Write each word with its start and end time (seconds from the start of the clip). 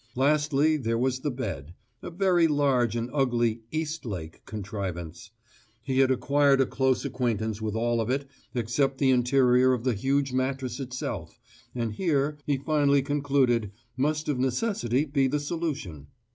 Lastly, 0.15 0.77
there 0.77 0.97
was 0.97 1.19
the 1.19 1.29
bed, 1.29 1.75
a 2.01 2.09
very 2.09 2.47
large 2.47 2.95
and 2.95 3.07
ugly 3.13 3.61
"Eastlake" 3.69 4.43
contrivance; 4.45 5.29
he 5.83 5.99
had 5.99 6.09
acquired 6.09 6.59
a 6.59 6.65
close 6.65 7.05
acquaintance 7.05 7.61
with 7.61 7.75
all 7.75 8.01
of 8.01 8.09
it 8.09 8.25
except 8.55 8.97
the 8.97 9.11
interior 9.11 9.73
of 9.73 9.83
the 9.83 9.93
huge 9.93 10.33
mattress 10.33 10.79
itself, 10.79 11.39
and 11.75 11.93
here, 11.93 12.39
he 12.47 12.57
finally 12.57 13.03
concluded, 13.03 13.71
must 13.95 14.27
of 14.27 14.39
necessity 14.39 15.05
be 15.05 15.27
the 15.27 15.39
solution. 15.39 16.07